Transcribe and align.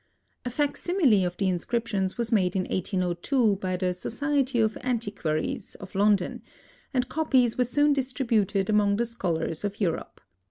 A 0.45 0.49
fac 0.49 0.77
simile 0.77 1.27
of 1.27 1.37
the 1.37 1.47
inscriptions 1.47 2.17
was 2.17 2.31
made 2.31 2.55
in 2.55 2.63
1802, 2.63 3.57
by 3.57 3.77
the 3.77 3.93
"Society 3.93 4.59
of 4.59 4.75
Antiquaries," 4.81 5.75
of 5.75 5.93
London, 5.93 6.41
and 6.91 7.07
copies 7.07 7.55
were 7.55 7.63
soon 7.65 7.93
distributed 7.93 8.67
among 8.67 8.95
the 8.95 9.05
scholars 9.05 9.63
of 9.63 9.79
Europe. 9.79 10.19